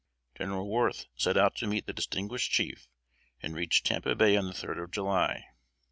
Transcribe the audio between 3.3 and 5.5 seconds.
and reached Tampa Bay on the third of July.